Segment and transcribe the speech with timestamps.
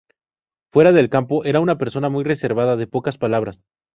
[0.73, 3.61] Fuera del campo era una persona muy reservada, de pocas palabras.